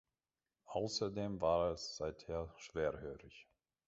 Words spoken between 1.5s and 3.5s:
er seither schwerhörig.